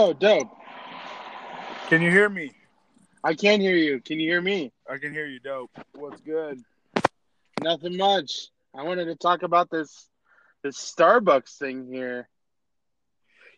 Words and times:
Oh, 0.00 0.12
dope. 0.12 0.48
Can 1.88 2.02
you 2.02 2.10
hear 2.12 2.28
me? 2.28 2.52
I 3.24 3.34
can 3.34 3.60
hear 3.60 3.74
you. 3.74 4.00
Can 4.00 4.20
you 4.20 4.30
hear 4.30 4.40
me? 4.40 4.70
I 4.88 4.98
can 4.98 5.12
hear 5.12 5.26
you, 5.26 5.40
dope. 5.40 5.72
What's 5.96 6.20
good? 6.20 6.62
Nothing 7.60 7.96
much. 7.96 8.46
I 8.72 8.84
wanted 8.84 9.06
to 9.06 9.16
talk 9.16 9.42
about 9.42 9.70
this 9.70 10.08
this 10.62 10.76
Starbucks 10.76 11.58
thing 11.58 11.84
here. 11.92 12.28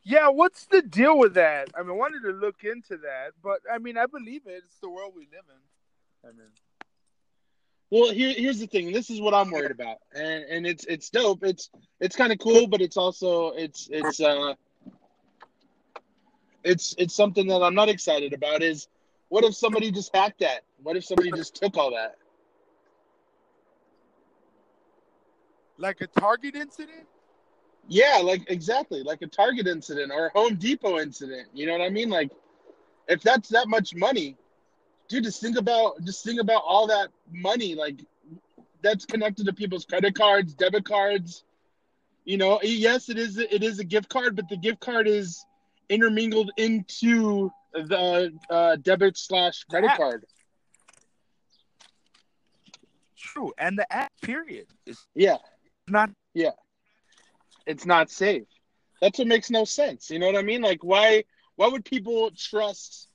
Yeah, 0.02 0.30
what's 0.30 0.64
the 0.64 0.80
deal 0.80 1.18
with 1.18 1.34
that? 1.34 1.68
I 1.78 1.82
mean, 1.82 1.90
I 1.90 1.94
wanted 1.94 2.22
to 2.22 2.32
look 2.32 2.64
into 2.64 2.96
that, 3.02 3.32
but 3.42 3.58
I 3.70 3.76
mean, 3.76 3.98
I 3.98 4.06
believe 4.06 4.46
it. 4.46 4.62
It's 4.64 4.78
the 4.80 4.88
world 4.88 5.12
we 5.14 5.24
live 5.24 5.44
in. 5.46 6.30
I 6.30 6.32
mean, 6.32 6.48
Well, 7.90 8.12
here 8.12 8.32
here's 8.32 8.60
the 8.60 8.66
thing. 8.66 8.92
This 8.92 9.10
is 9.10 9.20
what 9.20 9.34
I'm 9.34 9.50
worried 9.50 9.72
about, 9.72 9.98
and 10.14 10.44
and 10.44 10.66
it's 10.66 10.86
it's 10.86 11.10
dope. 11.10 11.44
It's 11.44 11.68
it's 12.00 12.16
kind 12.16 12.32
of 12.32 12.38
cool, 12.38 12.66
but 12.66 12.80
it's 12.80 12.96
also 12.96 13.50
it's 13.50 13.90
it's 13.92 14.22
uh 14.22 14.54
it's 16.64 16.94
it's 16.98 17.14
something 17.14 17.46
that 17.48 17.62
I'm 17.62 17.74
not 17.74 17.88
excited 17.88 18.32
about. 18.32 18.62
Is 18.62 18.88
what 19.28 19.44
if 19.44 19.54
somebody 19.54 19.90
just 19.90 20.14
hacked 20.14 20.40
that? 20.40 20.62
What 20.82 20.96
if 20.96 21.04
somebody 21.04 21.30
just 21.32 21.54
took 21.54 21.76
all 21.76 21.90
that? 21.92 22.16
like 25.80 26.00
a 26.00 26.06
Target 26.06 26.54
incident. 26.54 27.06
Yeah, 27.88 28.20
like 28.22 28.48
exactly, 28.48 29.02
like 29.02 29.22
a 29.22 29.26
Target 29.26 29.66
incident 29.66 30.12
or 30.12 30.26
a 30.26 30.30
Home 30.38 30.54
Depot 30.54 31.00
incident. 31.00 31.48
You 31.52 31.66
know 31.66 31.72
what 31.72 31.80
I 31.80 31.88
mean? 31.88 32.08
Like, 32.08 32.30
if 33.08 33.22
that's 33.22 33.48
that 33.48 33.68
much 33.68 33.94
money, 33.94 34.36
dude, 35.08 35.24
just 35.24 35.40
think 35.40 35.58
about 35.58 36.02
just 36.04 36.24
think 36.24 36.40
about 36.40 36.62
all 36.64 36.86
that 36.86 37.08
money. 37.32 37.74
Like, 37.74 38.04
that's 38.82 39.04
connected 39.04 39.46
to 39.46 39.52
people's 39.52 39.84
credit 39.84 40.14
cards, 40.14 40.54
debit 40.54 40.84
cards. 40.84 41.44
You 42.24 42.36
know, 42.36 42.60
yes, 42.62 43.08
it 43.08 43.18
is 43.18 43.38
it 43.38 43.62
is 43.64 43.80
a 43.80 43.84
gift 43.84 44.08
card, 44.08 44.36
but 44.36 44.48
the 44.48 44.56
gift 44.56 44.80
card 44.80 45.08
is 45.08 45.44
intermingled 45.90 46.52
into 46.56 47.50
the 47.74 48.32
uh, 48.50 48.76
debit 48.76 49.18
slash 49.18 49.64
credit 49.64 49.92
card. 49.96 50.24
True, 53.16 53.52
and 53.58 53.78
the 53.78 53.90
app 53.92 54.12
period 54.22 54.66
is 54.86 55.06
Yeah, 55.14 55.38
not. 55.88 56.10
yeah 56.34 56.52
it's 57.66 57.86
not 57.86 58.10
safe. 58.10 58.46
That's 59.00 59.18
what 59.18 59.28
makes 59.28 59.50
no 59.50 59.64
sense. 59.64 60.10
You 60.10 60.18
know 60.18 60.26
what 60.26 60.36
I 60.36 60.42
mean? 60.42 60.62
Like, 60.62 60.84
why 60.84 61.24
why 61.56 61.68
would 61.68 61.84
people 61.84 62.30
trust 62.36 63.08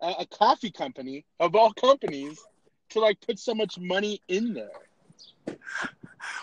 a, 0.00 0.08
a 0.20 0.26
coffee 0.26 0.70
company 0.70 1.26
of 1.40 1.54
all 1.54 1.72
companies 1.72 2.48
to 2.90 3.00
like 3.00 3.20
put 3.20 3.38
so 3.38 3.54
much 3.54 3.78
money 3.78 4.20
in 4.28 4.54
there? 4.54 4.70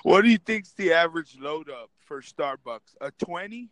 What 0.03 0.21
do 0.23 0.29
you 0.29 0.37
think's 0.37 0.73
the 0.73 0.93
average 0.93 1.37
load 1.39 1.69
up 1.69 1.89
for 1.99 2.21
Starbucks? 2.21 2.95
A 3.01 3.11
twenty? 3.11 3.69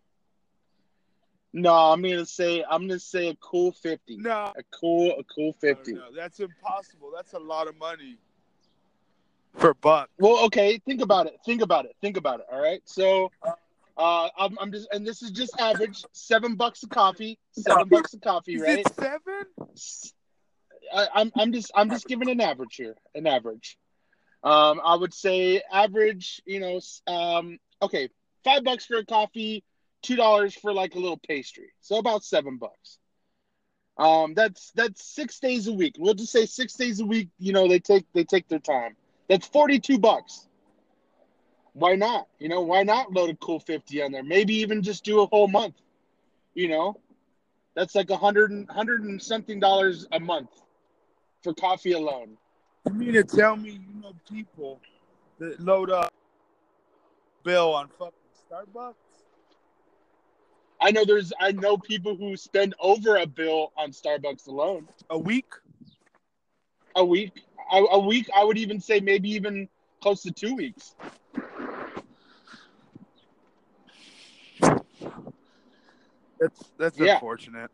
No, 1.54 1.74
I'm 1.74 2.02
gonna 2.02 2.26
say 2.26 2.64
I'm 2.70 2.88
gonna 2.88 3.00
say 3.00 3.28
a 3.30 3.36
cool 3.36 3.72
fifty. 3.74 4.16
No, 4.18 4.54
A 4.58 4.64
cool 4.80 5.12
a 5.20 5.24
cool 5.24 5.54
fifty. 5.54 5.94
no, 5.94 6.06
that's 6.16 6.40
impossible. 6.40 7.12
That's 7.16 7.34
a 7.34 7.40
lot 7.40 7.68
of 7.68 7.78
money 7.78 8.18
for 9.58 9.74
buck. 9.74 10.10
Well, 10.18 10.46
okay, 10.46 10.78
think 10.78 11.02
about 11.02 11.28
it. 11.28 11.38
Think 11.46 11.62
about 11.62 11.86
it. 11.86 11.96
Think 12.00 12.16
about 12.18 12.40
it. 12.40 12.46
All 12.52 12.62
right. 12.62 12.82
So, 12.86 13.32
uh, 13.98 14.30
I'm, 14.38 14.58
I'm 14.62 14.72
just, 14.72 14.88
and 14.94 15.06
this 15.06 15.22
is 15.22 15.32
just 15.32 15.60
average. 15.60 16.06
Seven 16.14 16.56
bucks 16.56 16.84
a 16.84 16.88
coffee. 16.88 17.38
Seven 17.52 17.90
bucks 17.90 18.14
a 18.14 18.20
coffee, 18.20 18.54
Is 18.56 18.62
right? 18.62 18.80
it 18.80 18.96
seven? 18.96 19.46
I, 20.96 21.08
I'm, 21.14 21.32
I'm 21.38 21.52
just, 21.52 21.70
I'm 21.76 21.90
just 21.90 22.08
giving 22.08 22.30
an 22.30 22.40
average 22.40 22.76
here. 22.76 22.96
An 23.14 23.28
average. 23.28 23.78
Um, 24.44 24.80
I 24.84 24.96
would 24.96 25.14
say 25.14 25.62
average. 25.72 26.42
You 26.46 26.62
know, 26.62 26.80
um, 27.14 27.60
okay, 27.82 28.08
five 28.46 28.64
bucks 28.64 28.86
for 28.86 28.98
a 28.98 29.06
coffee, 29.06 29.66
two 30.02 30.16
dollars 30.16 30.54
for 30.56 30.74
like 30.74 30.96
a 30.96 31.00
little 31.00 31.18
pastry. 31.18 31.70
So 31.82 31.98
about 31.98 32.24
seven 32.24 32.58
bucks. 32.58 33.00
Um, 33.98 34.34
that's 34.34 34.72
that's 34.72 35.06
six 35.06 35.40
days 35.40 35.68
a 35.68 35.74
week. 35.74 35.96
We'll 36.00 36.14
just 36.14 36.32
say 36.32 36.46
six 36.46 36.74
days 36.74 37.00
a 37.00 37.06
week. 37.06 37.30
You 37.38 37.54
know, 37.54 37.68
they 37.68 37.80
take 37.80 38.06
they 38.14 38.24
take 38.24 38.48
their 38.48 38.60
time. 38.60 38.96
That's 39.30 39.48
forty 39.48 39.80
two 39.80 40.00
bucks. 40.00 40.48
Why 41.74 41.96
not? 41.96 42.28
You 42.40 42.50
know, 42.50 42.62
why 42.62 42.84
not 42.84 43.12
load 43.14 43.30
a 43.30 43.36
cool 43.36 43.60
fifty 43.60 44.02
on 44.02 44.12
there? 44.12 44.24
Maybe 44.24 44.56
even 44.56 44.82
just 44.82 45.04
do 45.04 45.22
a 45.22 45.28
whole 45.28 45.48
month. 45.48 45.76
You 46.54 46.70
know, 46.70 47.00
that's 47.76 47.96
like 47.96 48.10
a 48.10 48.18
hundred 48.18 48.52
and 48.52 48.70
hundred 48.70 49.04
and 49.04 49.22
something 49.22 49.60
dollars 49.60 50.08
a 50.12 50.20
month 50.20 50.50
for 51.44 51.54
coffee 51.54 51.94
alone. 51.94 52.38
You 52.88 52.94
mean 52.94 53.14
to 53.14 53.24
tell 53.24 53.56
me 53.56 53.72
you 53.72 54.02
know 54.02 54.14
people 54.30 54.80
that 55.40 55.60
load 55.60 55.92
up 55.92 56.14
bill 57.44 57.74
on 57.74 57.88
fucking 58.00 58.14
Starbucks? 58.50 58.94
I 60.82 60.92
know 60.92 61.06
there's 61.06 61.32
I 61.40 61.52
know 61.52 61.78
people 61.78 62.16
who 62.18 62.36
spend 62.36 62.76
over 62.80 63.16
a 63.18 63.28
bill 63.28 63.72
on 63.78 63.92
Starbucks 63.92 64.48
alone 64.48 64.88
A 65.10 65.18
week? 65.18 65.54
a 66.96 67.04
week. 67.06 67.34
A, 67.72 67.78
a 67.78 68.00
week, 68.00 68.30
I 68.36 68.44
would 68.44 68.58
even 68.58 68.80
say 68.80 69.00
maybe 69.00 69.30
even 69.32 69.70
close 70.02 70.24
to 70.24 70.32
two 70.32 70.56
weeks. 70.56 70.96
That's 76.40 76.72
that's 76.78 77.00
Yeah. 77.00 77.14
unfortunate. 77.14 77.72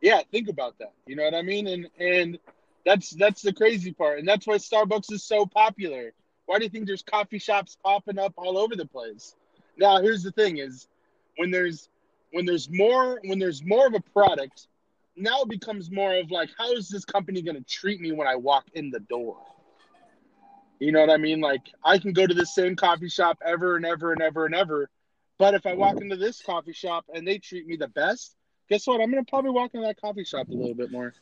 Yeah, 0.00 0.22
think 0.30 0.48
about 0.48 0.78
that. 0.78 0.92
You 1.06 1.16
know 1.16 1.24
what 1.24 1.34
I 1.34 1.42
mean? 1.42 1.66
And 1.66 1.88
and 1.98 2.38
that's 2.84 3.10
that's 3.10 3.42
the 3.42 3.52
crazy 3.52 3.92
part. 3.92 4.18
And 4.18 4.28
that's 4.28 4.46
why 4.46 4.56
Starbucks 4.56 5.12
is 5.12 5.24
so 5.24 5.46
popular. 5.46 6.12
Why 6.46 6.58
do 6.58 6.64
you 6.64 6.70
think 6.70 6.86
there's 6.86 7.02
coffee 7.02 7.38
shops 7.38 7.76
popping 7.84 8.18
up 8.18 8.34
all 8.36 8.58
over 8.58 8.76
the 8.76 8.86
place? 8.86 9.34
Now, 9.76 10.00
here's 10.00 10.22
the 10.22 10.32
thing 10.32 10.58
is 10.58 10.88
when 11.40 11.50
there's 11.50 11.88
when 12.32 12.44
there's 12.44 12.68
more 12.68 13.18
when 13.24 13.38
there's 13.38 13.64
more 13.64 13.86
of 13.86 13.94
a 13.94 14.00
product, 14.00 14.68
now 15.16 15.40
it 15.40 15.48
becomes 15.48 15.90
more 15.90 16.14
of 16.14 16.30
like 16.30 16.50
how 16.58 16.70
is 16.72 16.90
this 16.90 17.06
company 17.06 17.40
going 17.40 17.56
to 17.56 17.64
treat 17.64 17.98
me 17.98 18.12
when 18.12 18.28
I 18.28 18.36
walk 18.36 18.66
in 18.74 18.90
the 18.90 19.00
door? 19.00 19.38
You 20.80 20.92
know 20.92 21.00
what 21.00 21.08
I 21.08 21.16
mean? 21.16 21.40
Like 21.40 21.62
I 21.82 21.96
can 21.96 22.12
go 22.12 22.26
to 22.26 22.34
the 22.34 22.44
same 22.44 22.76
coffee 22.76 23.08
shop 23.08 23.38
ever 23.42 23.76
and 23.76 23.86
ever 23.86 24.12
and 24.12 24.20
ever 24.20 24.44
and 24.44 24.54
ever, 24.54 24.90
but 25.38 25.54
if 25.54 25.64
I 25.64 25.72
walk 25.72 25.98
into 26.02 26.16
this 26.16 26.42
coffee 26.42 26.74
shop 26.74 27.06
and 27.14 27.26
they 27.26 27.38
treat 27.38 27.66
me 27.66 27.76
the 27.76 27.88
best, 27.88 28.36
guess 28.68 28.86
what? 28.86 29.00
I'm 29.00 29.10
gonna 29.10 29.24
probably 29.24 29.52
walk 29.52 29.70
into 29.72 29.86
that 29.86 29.98
coffee 29.98 30.24
shop 30.24 30.50
a 30.50 30.52
little 30.52 30.74
bit 30.74 30.92
more. 30.92 31.14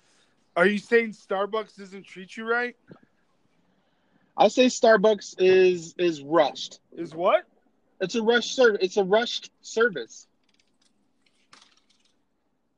Are 0.56 0.66
you 0.66 0.78
saying 0.78 1.12
Starbucks 1.12 1.76
doesn't 1.76 2.04
treat 2.04 2.36
you 2.36 2.44
right? 2.44 2.74
I 4.36 4.48
say 4.48 4.66
Starbucks 4.66 5.36
is 5.38 5.94
is 5.96 6.22
rushed. 6.22 6.80
Is 6.96 7.14
what? 7.14 7.47
It's 8.00 8.14
a 8.14 8.22
rush 8.22 8.54
service. 8.54 8.78
It's 8.82 8.97
a 8.97 9.04
rushed 9.04 9.50
service. 9.60 10.26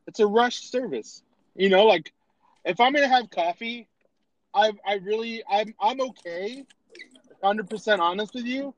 It's 0.06 0.20
a 0.20 0.26
rushed 0.26 0.70
service. 0.70 1.22
You 1.54 1.68
know, 1.68 1.84
like 1.84 2.12
if 2.64 2.80
I'm 2.80 2.92
gonna 2.92 3.08
have 3.08 3.30
coffee, 3.30 3.86
I 4.54 4.72
I 4.86 4.94
really 4.94 5.42
I'm 5.50 5.74
I'm 5.80 6.00
okay, 6.00 6.64
hundred 7.42 7.68
percent 7.68 8.00
honest 8.00 8.34
with 8.34 8.44
you, 8.44 8.74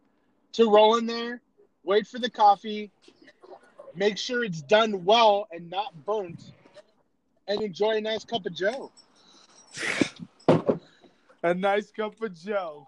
to 0.53 0.71
roll 0.71 0.97
in 0.97 1.07
there, 1.07 1.41
wait 1.85 2.07
for 2.07 2.19
the 2.19 2.31
coffee, 2.31 2.91
make 3.95 4.19
sure 4.19 4.45
it's 4.45 4.63
done 4.63 5.05
well 5.05 5.49
and 5.51 5.71
not 5.71 6.05
burnt, 6.05 6.53
and 7.47 7.63
enjoy 7.63 7.97
a 7.97 8.01
nice 8.01 8.25
cup 8.25 8.47
of 8.47 8.55
Joe. 8.55 8.91
A 11.43 11.55
nice 11.55 11.91
cup 11.91 12.21
of 12.23 12.35
Joe. 12.35 12.87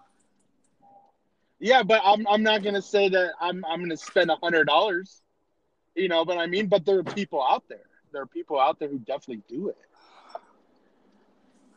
Yeah, 1.64 1.82
but 1.82 2.02
I'm 2.04 2.26
I'm 2.28 2.42
not 2.42 2.62
gonna 2.62 2.82
say 2.82 3.08
that 3.08 3.32
I'm 3.40 3.64
I'm 3.64 3.80
gonna 3.80 3.96
spend 3.96 4.30
a 4.30 4.36
hundred 4.36 4.66
dollars, 4.66 5.22
you 5.94 6.08
know. 6.08 6.22
But 6.22 6.36
I 6.36 6.44
mean, 6.44 6.66
but 6.66 6.84
there 6.84 6.98
are 6.98 7.02
people 7.02 7.42
out 7.42 7.64
there. 7.70 7.86
There 8.12 8.20
are 8.20 8.26
people 8.26 8.60
out 8.60 8.78
there 8.78 8.88
who 8.90 8.98
definitely 8.98 9.42
do 9.48 9.70
it. 9.70 9.78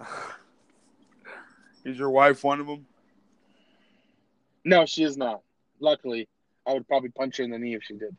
Is 1.85 1.97
your 1.97 2.09
wife 2.09 2.43
one 2.43 2.59
of 2.59 2.67
them? 2.67 2.85
No, 4.65 4.85
she 4.85 5.03
is 5.03 5.15
not. 5.15 5.41
Luckily, 5.79 6.27
I 6.67 6.73
would 6.73 6.85
probably 6.85 7.07
punch 7.07 7.37
her 7.37 7.45
in 7.45 7.51
the 7.51 7.57
knee 7.57 7.75
if 7.75 7.83
she 7.83 7.93
did. 7.93 8.13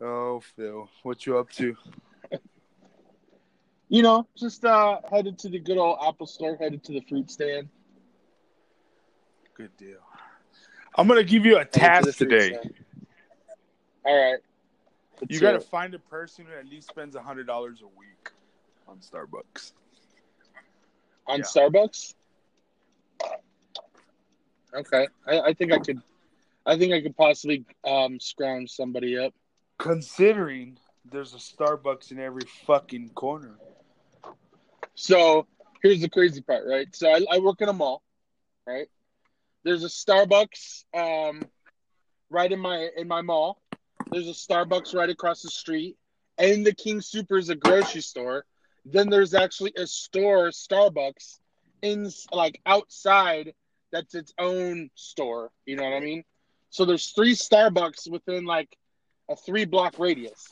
Oh, 0.00 0.42
Phil, 0.56 0.88
what 1.04 1.24
you 1.26 1.38
up 1.38 1.50
to? 1.52 1.76
You 3.90 4.02
know, 4.02 4.26
just 4.36 4.66
uh 4.66 4.98
headed 5.10 5.38
to 5.38 5.48
the 5.48 5.58
good 5.60 5.78
old 5.78 5.98
Apple 6.06 6.26
store, 6.26 6.56
headed 6.56 6.84
to 6.84 6.92
the 6.92 7.00
fruit 7.08 7.30
stand. 7.30 7.70
Good 9.58 9.76
deal. 9.76 9.98
I'm 10.94 11.08
gonna 11.08 11.24
give 11.24 11.44
you 11.44 11.58
a 11.58 11.64
to 11.64 11.70
task 11.70 12.16
today. 12.16 12.56
All 14.04 14.16
right. 14.16 14.38
Let's 15.20 15.34
You 15.34 15.40
gotta 15.40 15.56
it. 15.56 15.64
find 15.64 15.92
a 15.94 15.98
person 15.98 16.46
who 16.46 16.56
at 16.56 16.66
least 16.66 16.88
spends 16.88 17.16
a 17.16 17.20
hundred 17.20 17.48
dollars 17.48 17.82
a 17.82 17.88
week 17.98 18.30
on 18.86 18.98
Starbucks. 18.98 19.72
on 21.26 21.40
yeah. 21.40 21.44
Starbucks. 21.44 22.14
Okay, 24.74 25.08
I, 25.26 25.40
I 25.40 25.54
think 25.54 25.72
I 25.72 25.78
could. 25.78 26.00
I 26.64 26.78
think 26.78 26.92
I 26.92 27.00
could 27.00 27.16
possibly 27.16 27.64
um, 27.84 28.20
scrounge 28.20 28.70
somebody 28.70 29.18
up. 29.18 29.34
Considering 29.78 30.78
there's 31.10 31.34
a 31.34 31.38
Starbucks 31.38 32.12
in 32.12 32.20
every 32.20 32.46
fucking 32.64 33.08
corner. 33.10 33.56
So 34.94 35.46
here's 35.82 36.00
the 36.00 36.08
crazy 36.08 36.42
part, 36.42 36.64
right? 36.64 36.86
So 36.94 37.08
I, 37.08 37.24
I 37.30 37.38
work 37.38 37.60
in 37.60 37.68
a 37.68 37.72
mall, 37.72 38.02
right? 38.66 38.86
There's 39.68 39.84
a 39.84 39.88
Starbucks 39.88 40.84
um, 40.94 41.42
right 42.30 42.50
in 42.50 42.58
my 42.58 42.88
in 42.96 43.06
my 43.06 43.20
mall, 43.20 43.60
there's 44.10 44.26
a 44.26 44.30
Starbucks 44.30 44.94
right 44.94 45.10
across 45.10 45.42
the 45.42 45.50
street, 45.50 45.98
and 46.38 46.64
the 46.64 46.72
King 46.72 47.02
Super 47.02 47.36
is 47.36 47.50
a 47.50 47.54
grocery 47.54 48.00
store. 48.00 48.46
Then 48.86 49.10
there's 49.10 49.34
actually 49.34 49.74
a 49.76 49.86
store, 49.86 50.48
Starbucks, 50.48 51.40
in 51.82 52.10
like 52.32 52.62
outside 52.64 53.52
that's 53.92 54.14
its 54.14 54.32
own 54.38 54.88
store. 54.94 55.50
You 55.66 55.76
know 55.76 55.84
what 55.84 55.92
I 55.92 56.00
mean? 56.00 56.24
So 56.70 56.86
there's 56.86 57.08
three 57.08 57.34
Starbucks 57.34 58.10
within 58.10 58.46
like 58.46 58.74
a 59.28 59.36
three 59.36 59.66
block 59.66 59.98
radius. 59.98 60.48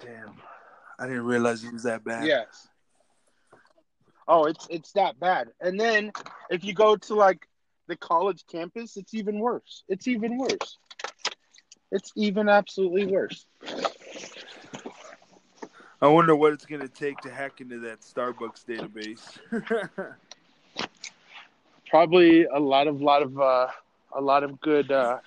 Damn. 0.00 0.34
I 0.98 1.06
didn't 1.06 1.26
realize 1.26 1.62
it 1.62 1.72
was 1.72 1.84
that 1.84 2.02
bad. 2.02 2.26
Yes. 2.26 2.66
Oh, 4.26 4.46
it's 4.46 4.66
it's 4.68 4.90
that 4.92 5.20
bad. 5.20 5.50
And 5.60 5.78
then 5.78 6.10
if 6.50 6.64
you 6.64 6.74
go 6.74 6.96
to 6.96 7.14
like 7.14 7.48
the 7.86 7.96
college 7.96 8.44
campus, 8.50 8.96
it's 8.96 9.14
even 9.14 9.38
worse. 9.38 9.84
It's 9.88 10.08
even 10.08 10.38
worse. 10.38 10.78
It's 11.90 12.12
even 12.16 12.48
absolutely 12.48 13.06
worse. 13.06 13.46
I 16.02 16.08
wonder 16.08 16.34
what 16.34 16.52
it's 16.52 16.66
gonna 16.66 16.88
take 16.88 17.18
to 17.20 17.30
hack 17.30 17.60
into 17.60 17.78
that 17.80 18.00
Starbucks 18.00 18.64
database. 18.66 19.38
Probably 21.88 22.44
a 22.44 22.58
lot 22.58 22.88
of 22.88 23.00
lot 23.00 23.22
of 23.22 23.38
uh 23.38 23.68
a 24.16 24.20
lot 24.20 24.42
of 24.42 24.60
good 24.60 24.90
uh 24.90 25.18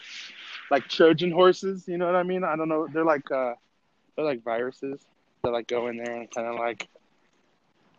like 0.69 0.87
Trojan 0.87 1.31
horses, 1.31 1.87
you 1.87 1.97
know 1.97 2.05
what 2.05 2.15
I 2.15 2.23
mean? 2.23 2.43
I 2.43 2.55
don't 2.55 2.69
know. 2.69 2.87
They're 2.91 3.05
like 3.05 3.31
uh 3.31 3.53
they're 4.15 4.25
like 4.25 4.43
viruses 4.43 4.99
that 5.43 5.51
like 5.51 5.67
go 5.67 5.87
in 5.87 5.97
there 5.97 6.15
and 6.15 6.29
kind 6.29 6.47
of 6.47 6.55
like 6.55 6.87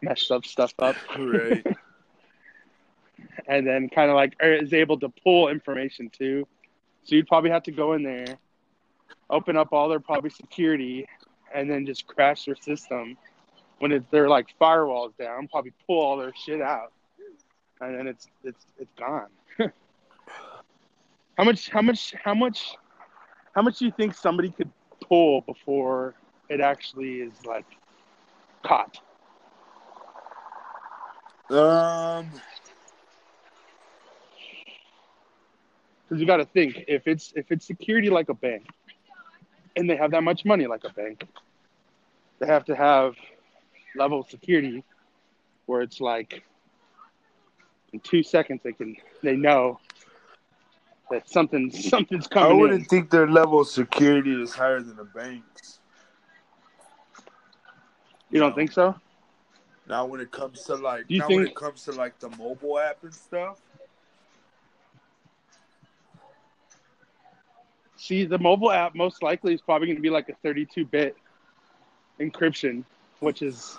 mess 0.02 0.30
up 0.30 0.44
stuff 0.44 0.74
up. 0.78 0.96
right. 1.18 1.66
and 3.46 3.66
then 3.66 3.88
kind 3.88 4.10
of 4.10 4.16
like 4.16 4.34
er, 4.42 4.54
is 4.54 4.72
able 4.72 4.98
to 5.00 5.08
pull 5.08 5.48
information 5.48 6.10
too. 6.10 6.46
So 7.04 7.16
you'd 7.16 7.26
probably 7.26 7.50
have 7.50 7.62
to 7.64 7.72
go 7.72 7.94
in 7.94 8.02
there, 8.02 8.38
open 9.30 9.56
up 9.56 9.72
all 9.72 9.88
their 9.88 10.00
probably 10.00 10.30
security, 10.30 11.06
and 11.54 11.70
then 11.70 11.86
just 11.86 12.06
crash 12.06 12.44
their 12.44 12.56
system 12.56 13.16
when 13.78 13.92
it, 13.92 14.04
they're 14.10 14.28
like 14.28 14.46
firewalls 14.60 15.16
down. 15.16 15.48
Probably 15.48 15.72
pull 15.86 16.00
all 16.00 16.16
their 16.16 16.32
shit 16.34 16.60
out, 16.60 16.92
and 17.80 17.98
then 17.98 18.06
it's 18.06 18.28
it's 18.44 18.66
it's 18.78 18.92
gone. 18.98 19.28
how 21.36 21.44
much? 21.44 21.68
How 21.70 21.82
much? 21.82 22.14
How 22.22 22.34
much? 22.34 22.76
How 23.54 23.62
much 23.62 23.78
do 23.78 23.86
you 23.86 23.92
think 23.92 24.14
somebody 24.14 24.50
could 24.50 24.70
pull 25.08 25.40
before 25.42 26.14
it 26.48 26.60
actually 26.60 27.20
is 27.22 27.32
like 27.46 27.66
caught? 28.64 29.00
Um, 31.50 32.30
Because 36.08 36.20
you 36.20 36.26
got 36.26 36.38
to 36.38 36.46
think 36.46 36.84
if 36.88 37.06
it's 37.06 37.32
if 37.36 37.52
it's 37.52 37.66
security 37.66 38.08
like 38.08 38.28
a 38.30 38.34
bank, 38.34 38.66
and 39.76 39.88
they 39.88 39.96
have 39.96 40.10
that 40.12 40.22
much 40.22 40.44
money 40.44 40.66
like 40.66 40.84
a 40.84 40.90
bank, 40.90 41.24
they 42.38 42.46
have 42.46 42.64
to 42.66 42.74
have 42.74 43.14
level 43.94 44.20
of 44.20 44.28
security 44.30 44.84
where 45.66 45.82
it's 45.82 46.00
like 46.00 46.42
in 47.92 48.00
two 48.00 48.22
seconds 48.22 48.60
they 48.62 48.72
can 48.72 48.96
they 49.22 49.36
know 49.36 49.78
that 51.10 51.28
something 51.28 51.70
something's 51.72 52.26
coming. 52.26 52.52
I 52.52 52.54
wouldn't 52.54 52.80
in. 52.80 52.86
think 52.86 53.10
their 53.10 53.28
level 53.28 53.60
of 53.60 53.68
security 53.68 54.40
is 54.40 54.54
higher 54.54 54.80
than 54.80 54.96
the 54.96 55.04
banks. 55.04 55.78
You 58.30 58.40
don't 58.40 58.54
think 58.54 58.72
so? 58.72 58.94
Now, 59.88 60.04
when 60.04 60.20
it 60.20 60.30
comes 60.30 60.64
to 60.64 60.74
like, 60.74 61.08
Do 61.08 61.14
you 61.14 61.20
now 61.20 61.28
when 61.28 61.46
it 61.46 61.54
comes 61.54 61.84
to 61.84 61.92
like 61.92 62.18
the 62.18 62.28
mobile 62.30 62.78
app 62.78 63.02
and 63.02 63.14
stuff, 63.14 63.58
See, 67.98 68.24
the 68.24 68.38
mobile 68.38 68.70
app 68.70 68.94
most 68.94 69.24
likely 69.24 69.52
is 69.52 69.60
probably 69.60 69.88
going 69.88 69.96
to 69.96 70.02
be 70.02 70.08
like 70.08 70.28
a 70.28 70.46
32-bit 70.46 71.16
encryption, 72.20 72.84
which 73.18 73.42
is 73.42 73.76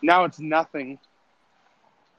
now 0.00 0.24
it's 0.24 0.38
nothing. 0.38 0.96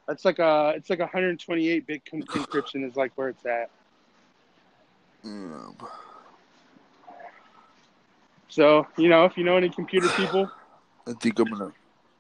That's 0.06 0.26
like 0.26 0.40
a 0.40 0.74
it's 0.76 0.90
like 0.90 1.00
a 1.00 1.08
128-bit 1.08 2.04
con- 2.06 2.22
encryption 2.28 2.88
is 2.88 2.98
like 2.98 3.14
where 3.16 3.30
it's 3.30 3.46
at. 3.46 3.70
um, 5.24 5.78
So 8.50 8.86
you 8.98 9.08
know, 9.08 9.24
if 9.24 9.38
you 9.38 9.46
know 9.46 9.56
any 9.56 9.70
computer 9.70 10.10
people, 10.10 10.52
I 11.08 11.14
think 11.14 11.40
I'm 11.40 11.50
gonna, 11.50 11.72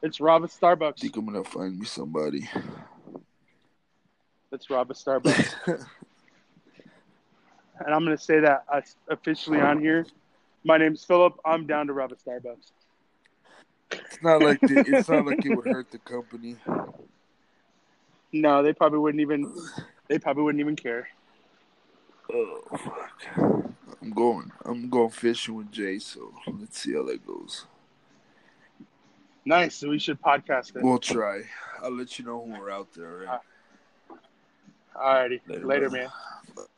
it's 0.01 0.21
rob 0.21 0.45
a 0.45 0.47
Starbucks. 0.47 0.99
I 0.99 1.01
think 1.01 1.17
I'm 1.17 1.25
gonna 1.25 1.43
find 1.43 1.77
me 1.77 1.85
somebody. 1.85 2.49
Let's 4.49 4.69
rob 4.69 4.89
a 4.91 4.93
Starbucks. 4.93 5.85
and 7.85 7.93
I'm 7.93 8.03
going 8.05 8.17
to 8.17 8.23
say 8.23 8.39
that 8.39 8.65
uh, 8.71 8.81
officially 9.09 9.59
on 9.59 9.79
here. 9.79 10.05
My 10.63 10.77
name's 10.77 11.03
Philip. 11.05 11.39
I'm 11.45 11.67
down 11.67 11.87
to 11.87 11.93
rob 11.93 12.11
a 12.11 12.15
Starbucks. 12.15 12.71
It's 13.91 14.21
not 14.21 14.41
like 14.41 14.59
the, 14.59 14.83
it's 14.87 15.07
not 15.07 15.25
like 15.25 15.45
it 15.45 15.55
would 15.55 15.65
hurt 15.65 15.91
the 15.91 15.99
company. 15.99 16.57
No, 18.33 18.61
they 18.61 18.73
probably 18.73 18.99
wouldn't 18.99 19.21
even. 19.21 19.53
They 20.07 20.19
probably 20.19 20.43
wouldn't 20.43 20.59
even 20.59 20.75
care. 20.75 21.07
Oh, 22.33 22.61
fuck. 22.71 23.73
I'm 24.01 24.11
going. 24.13 24.51
I'm 24.65 24.89
going 24.89 25.09
fishing 25.09 25.55
with 25.55 25.71
Jay. 25.71 25.99
So 25.99 26.33
let's 26.47 26.79
see 26.79 26.93
how 26.93 27.03
that 27.03 27.25
goes. 27.25 27.65
Nice. 29.45 29.75
So 29.75 29.89
we 29.89 29.99
should 29.99 30.21
podcast 30.21 30.75
it. 30.75 30.83
We'll 30.83 30.99
try. 30.99 31.43
I'll 31.81 31.95
let 31.95 32.19
you 32.19 32.25
know 32.25 32.39
when 32.39 32.59
we're 32.59 32.69
out 32.69 32.93
there. 32.93 33.29
All 33.29 33.39
right? 34.99 35.29
Alrighty. 35.29 35.41
Later, 35.47 35.65
Later 35.65 35.89
man. 35.89 36.09